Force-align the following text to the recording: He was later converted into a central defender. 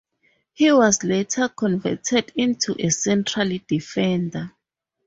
He 0.53 0.71
was 0.71 1.03
later 1.03 1.47
converted 1.47 2.31
into 2.33 2.75
a 2.79 2.89
central 2.89 3.59
defender. 3.67 4.51